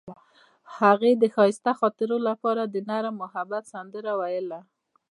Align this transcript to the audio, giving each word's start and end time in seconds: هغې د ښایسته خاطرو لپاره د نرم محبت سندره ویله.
هغې 0.77 1.11
د 1.21 1.23
ښایسته 1.35 1.71
خاطرو 1.79 2.17
لپاره 2.27 2.63
د 2.65 2.75
نرم 2.89 3.15
محبت 3.23 3.63
سندره 3.73 4.13
ویله. 4.19 4.59